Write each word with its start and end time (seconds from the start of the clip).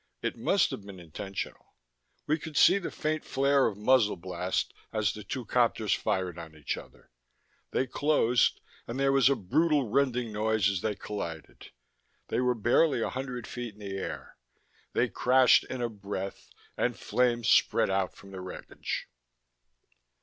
It 0.23 0.35
must 0.35 0.71
have 0.71 0.81
been 0.83 0.99
intentional: 0.99 1.75
We 2.25 2.39
could 2.39 2.57
see 2.57 2.79
the 2.79 2.89
faint 2.89 3.23
flare 3.23 3.67
of 3.67 3.77
muzzle 3.77 4.15
blast 4.15 4.73
as 4.91 5.13
the 5.13 5.23
two 5.23 5.45
copters 5.45 5.93
fired 5.93 6.39
on 6.39 6.55
each 6.55 6.75
other; 6.75 7.11
they 7.69 7.85
closed, 7.85 8.61
and 8.87 8.99
there 8.99 9.11
was 9.11 9.29
a 9.29 9.35
brutal 9.35 9.87
rending 9.87 10.31
noise 10.31 10.71
as 10.71 10.81
they 10.81 10.95
collided. 10.95 11.69
They 12.29 12.41
were 12.41 12.55
barely 12.55 12.99
a 13.03 13.09
hundred 13.09 13.45
feet 13.45 13.75
in 13.75 13.79
the 13.79 13.95
air; 13.95 14.37
they 14.93 15.07
crashed 15.07 15.65
in 15.65 15.83
a 15.83 15.89
breath, 15.89 16.49
and 16.75 16.97
flames 16.97 17.47
spread 17.49 17.91
out 17.91 18.15
from 18.15 18.31
the 18.31 18.41
wreckage. 18.41 19.07